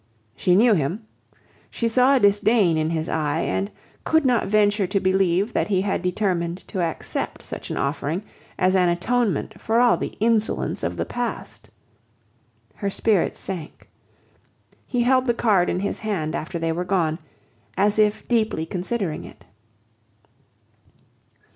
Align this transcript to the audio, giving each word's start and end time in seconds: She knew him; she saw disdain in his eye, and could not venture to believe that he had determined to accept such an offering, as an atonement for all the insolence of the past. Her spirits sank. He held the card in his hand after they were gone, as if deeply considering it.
She 0.35 0.55
knew 0.55 0.73
him; 0.73 1.03
she 1.69 1.87
saw 1.87 2.17
disdain 2.17 2.75
in 2.75 2.89
his 2.89 3.07
eye, 3.07 3.41
and 3.41 3.69
could 4.03 4.25
not 4.25 4.47
venture 4.47 4.87
to 4.87 4.99
believe 4.99 5.53
that 5.53 5.67
he 5.67 5.81
had 5.81 6.01
determined 6.01 6.67
to 6.69 6.81
accept 6.81 7.43
such 7.43 7.69
an 7.69 7.77
offering, 7.77 8.23
as 8.57 8.75
an 8.75 8.89
atonement 8.89 9.61
for 9.61 9.79
all 9.79 9.97
the 9.97 10.17
insolence 10.19 10.81
of 10.81 10.97
the 10.97 11.05
past. 11.05 11.69
Her 12.77 12.89
spirits 12.89 13.39
sank. 13.39 13.89
He 14.87 15.03
held 15.03 15.27
the 15.27 15.35
card 15.35 15.69
in 15.69 15.81
his 15.81 15.99
hand 15.99 16.33
after 16.33 16.57
they 16.57 16.71
were 16.71 16.83
gone, 16.83 17.19
as 17.77 17.99
if 17.99 18.27
deeply 18.27 18.65
considering 18.65 19.23
it. 19.23 19.45